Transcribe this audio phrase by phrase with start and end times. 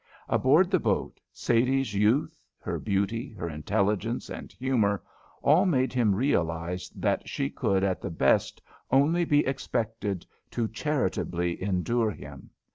[0.27, 5.03] Aboard the boat, Sadie's youth, her beauty, her intelligence and humour,
[5.43, 11.61] all made him realise that she could at the best only be expected to charitably
[11.61, 12.49] endure him.